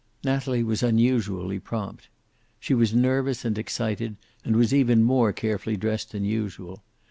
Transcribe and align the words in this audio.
Natalie 0.23 0.63
was 0.63 0.81
unusually 0.81 1.59
prompt. 1.59 2.09
She 2.59 2.73
was 2.73 2.91
nervous 2.91 3.45
and 3.45 3.55
excited, 3.55 4.15
and 4.43 4.55
was 4.55 4.73
even 4.73 5.03
more 5.03 5.31
carefully 5.31 5.77
dressed 5.77 6.11
than 6.13 6.25
usual. 6.25 6.81